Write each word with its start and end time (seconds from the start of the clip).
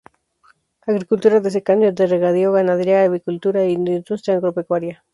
Agricultura 0.87 1.41
de 1.41 1.51
secano 1.51 1.85
y 1.85 1.91
de 1.91 2.07
regadío, 2.07 2.51
ganadería, 2.51 3.03
avicultura 3.03 3.61
e 3.61 3.69
industria 3.69 4.33
agropecuaria. 4.35 5.05